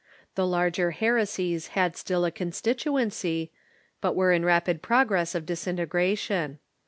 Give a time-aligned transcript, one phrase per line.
[0.33, 3.51] The larger heresies had still a con stituency,
[4.01, 6.57] but were in rapid process of disintegration.